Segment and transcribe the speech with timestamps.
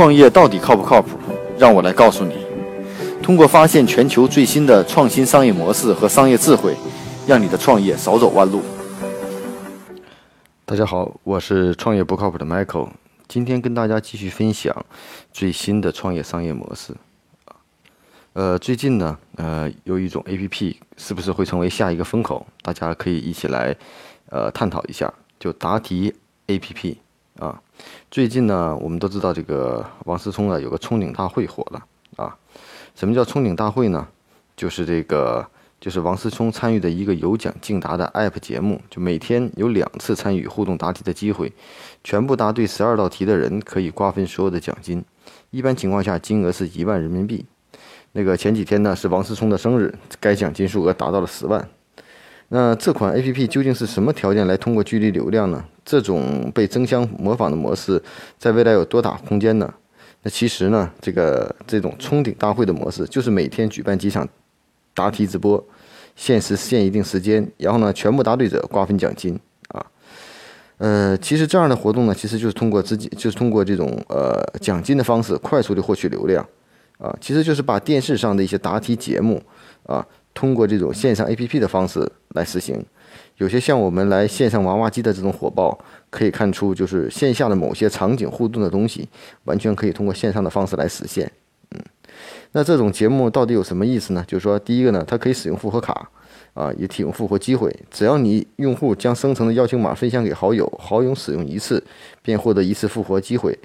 [0.00, 1.10] 创业到底靠不靠谱？
[1.58, 2.34] 让我来告诉你。
[3.22, 6.74] 通过发现全球最新的创新商业模式和商业智慧，
[7.26, 8.62] 让你的创业少走弯路。
[10.64, 12.88] 大家好，我是创业不靠谱的 Michael，
[13.28, 14.74] 今天跟大家继续分享
[15.34, 16.94] 最新的创业商业模式。
[18.32, 22.46] 呃，最近呢，呃，有一种 APP 是不是会成为下一个风口？
[22.62, 23.76] 大家可以一起来
[24.30, 25.12] 呃探讨一下。
[25.38, 26.14] 就答题
[26.46, 26.96] APP
[27.40, 27.58] 啊，
[28.10, 31.82] 最近呢，我们都知道这个王思聪啊有个冲顶大会火了
[32.16, 32.36] 啊。
[32.94, 34.06] 什么叫冲顶大会呢？
[34.54, 35.46] 就是这个，
[35.80, 41.50] 就是王思聪参与的一个有奖竞答的 App 节目，就每天有两次参与互动答题的机会，
[42.04, 45.02] 全部答对十二道题的人可以瓜分所有的奖金，
[45.50, 47.46] 一般情况下金额是一万人民币。
[48.12, 51.66] 那个前几天呢是王思聪的生日，该奖金数额达到了十万。
[52.48, 55.64] 那这款 APP 究竟是什么条件来通过距离流量呢？
[55.90, 58.00] 这种被争相模仿的模式，
[58.38, 59.74] 在未来有多大空间呢？
[60.22, 64.28] 那其实呢，这个这种冲顶大会的模式，就是每天举办几场
[64.94, 65.60] 答题直播，
[66.14, 69.36] 限时限一定时间，然后呢，全部答对者瓜分奖金
[69.70, 69.84] 啊。
[70.78, 76.46] 呃，其实这样的活动呢，其实就是通过自己，就是通过这种呃奖金的方式，快速的获取流量
[76.98, 77.12] 啊。
[77.20, 79.42] 其实就是把电视上的一些答题节目
[79.86, 82.80] 啊，通过这种线上 APP 的方式来实行。
[83.36, 85.78] 有些像我们来线上娃娃机的这种火爆，
[86.10, 89.08] 可以看出就是线下的某些场景互动的东西，
[89.44, 91.30] 完全可以通过线上的方式来实现。
[91.70, 91.80] 嗯，
[92.52, 94.24] 那这种节目到底有什么意思呢？
[94.26, 96.10] 就是说，第一个呢，它可以使用复活卡，
[96.52, 97.74] 啊，也提供复活机会。
[97.90, 101.82] 只要你用户将生成的邀请码分享给好友，好友使用一次，
[102.22, 103.58] 便获得一次复活机会，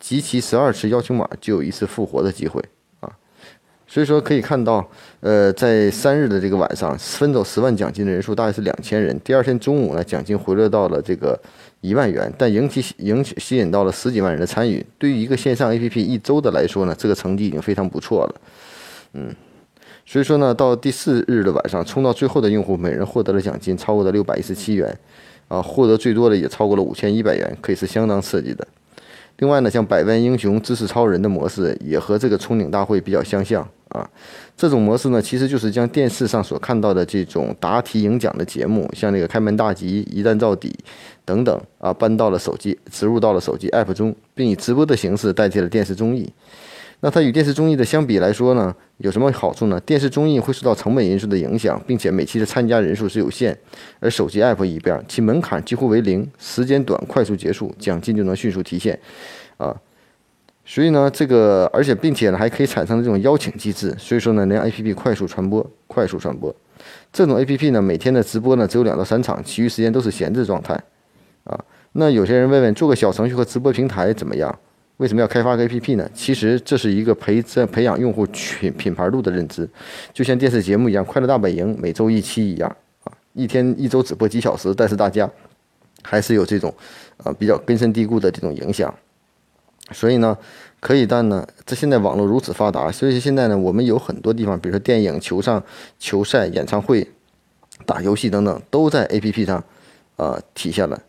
[0.00, 2.62] 集齐十二次邀请码就有一次复活的机会。
[3.92, 4.82] 所以说可以看到，
[5.20, 9.14] 呃，在三日的这个晚上，分走十万奖金的人数大概是两千人。
[9.20, 11.38] 第二天中午呢，奖金回落到了这个
[11.82, 14.82] 一万元，但引起引起吸引到了十几万人的参与。
[14.96, 18.34] 对于一个线上 APP 一周的来说呢，这个成绩已经非常不错了。
[19.12, 19.30] 嗯，
[20.06, 24.98] 所以说呢，到第四日的晚上，冲到最后的用户每人获得了奖金超过了六百一十七元，
[25.48, 28.66] 啊，获得最多的也超过了五千一百元，可以是相当刺激的。
[29.38, 33.66] 另外呢，像百万英雄、知识超人的模式也和这个冲顶大会比较相像。
[33.88, 34.08] 啊，
[34.56, 40.74] 这种模式呢，其实就是将电视上所看到的这种答题赢奖的节目，像那个开门大吉、一站到底
[41.26, 46.32] 等等啊，搬到了手机，植入到了手机 App 中，并以直播的形式代替了电视综艺。
[47.04, 49.80] 那它与电视综艺的相比来说呢，有什么好处呢？
[49.80, 53.58] 电视综艺会受到成本因素的影响，并且每期的参加人数是有限，
[53.98, 58.96] 而手机 App 一边，其门槛几乎为零，时间短，快速结束，奖金就能迅速提现，
[59.56, 59.76] 啊。
[60.64, 66.54] 所以呢，这个而且并且呢，还可以产生这种邀请机制，所以说呢，能让 APP 快速传播，快速传播。
[67.12, 70.80] 这种 APP 呢，每天的直播呢只有两到三场，其余时间都是闲置状态。
[71.42, 71.58] 啊，
[71.94, 74.56] 那有些人问问，做个小程序和直播平台怎么样？
[75.02, 76.08] 为什么要开发个 APP 呢？
[76.14, 79.68] 其实这是一个培在培养用户品品牌度的认知，
[80.14, 85.28] 就像电视节目一样，《快乐大本营》每周一期一样啊，一天一周只播几小时，但是大家
[86.04, 86.72] 还是有这种
[87.16, 88.94] 啊比较根深蒂固的这种影响。
[89.90, 90.38] 所以呢，
[90.78, 95.60] 可以，但呢，这现在网络如此发达，所以现在呢，我们有很多地方，比如说电影、球上、
[95.98, 97.04] 球赛、演唱会、
[97.84, 99.64] 打游戏等等，都在 APP 上，
[100.14, 101.02] 呃，体现了，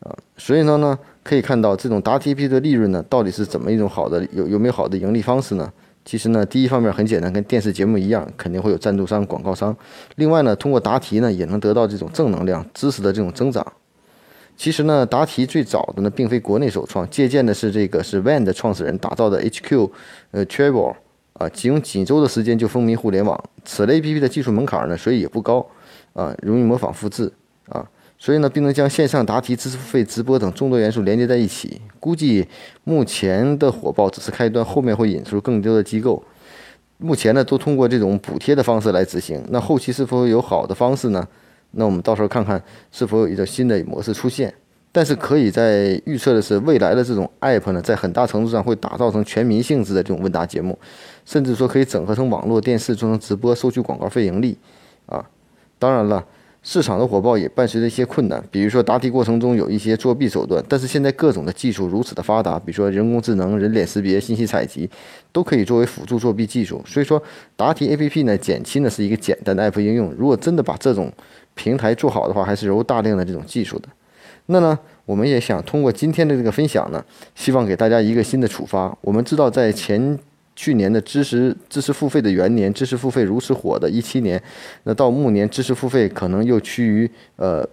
[0.00, 5.72] 啊，所以呢呢，可以看到这种答题 P 的利润呢，到底是怎么一种好的，有有没有好的盈利方式呢？
[6.02, 9.76] 其实呢，第一方面很简单，跟电视节目一样，肯定会有赞助商、广告商。
[10.16, 13.64] 另外呢，通过答题呢，也能得到这种正能量、知识的这种增长。
[14.56, 19.90] 其实呢，答题最早的呢，并非国内首创，借鉴的是这个是 Van 的创始人打造的 HQ，
[20.30, 20.94] 呃，Travel，
[21.34, 23.38] 啊，仅用几周的时间就风靡互联网。
[23.64, 25.66] 此类 APP 的技术门槛呢，所以也不高，
[26.14, 27.30] 啊，容易模仿复制，
[27.68, 27.86] 啊，
[28.22, 31.80] 所以呢，并能将线上答题、知识付费、直播等众多元素连接在一起。
[31.98, 32.46] 估计
[32.84, 36.22] 目前的火爆只是开端，后面会引出更多的机构。
[36.98, 39.42] 目前呢，都通过这种补贴的方式来执行。
[39.48, 41.26] 那后期是否有好的方式呢？
[41.70, 44.52] 那我们到时候看看是否有一个新的模式出现，
[44.92, 50.78] 但是可以在预测的是，未来的这种 app 呢，在很大程度上会打造成全民性质的这种问答节目，
[51.24, 54.58] 甚至说可以整合成网络电视做成直播，收取广告费盈利，
[55.06, 55.24] 啊，
[55.78, 56.26] 当然了，
[56.62, 64.88] 市场的火爆也伴随着一些困难，比如说答题过程中有一些作弊手段，但是现在各种的技术如此的发达，比如说人工智能、人脸识别、信息采集，
[65.32, 67.22] 都可以作为辅助作弊技术，所以说
[67.56, 71.10] 答题 app 呢，减轻的是一个简单的 app 应用，如果真的把这种
[71.54, 73.88] 平台做好的话，还是有大量的这种技术的。
[74.46, 77.02] 那呢，我们也想通过今天的这个分享呢，
[77.34, 78.94] 希望给大家一个新的触发。
[79.00, 80.18] 我们知道，在前
[80.60, 84.38] 去年的知识知识付费的元年，知识付费如此火的一七年，
[84.82, 87.66] 那到暮年知识付费可能又趋于呃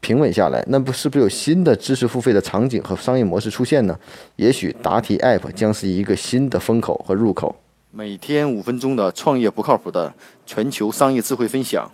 [0.00, 3.94] 平稳下来，那不是不是有新的知识付费的场景和商业模式出现呢？
[4.36, 7.54] 也许答题 App 将是一个新的风口和入口。
[7.90, 10.14] 每天五分钟的创业不靠谱的
[10.46, 11.92] 全球商业智慧分享，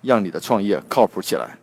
[0.00, 1.58] 让你的创业靠谱起来。